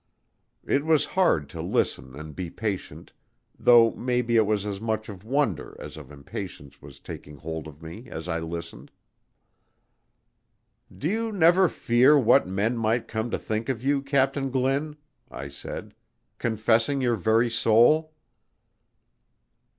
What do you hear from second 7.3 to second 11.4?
hold of me as I listened. "Do you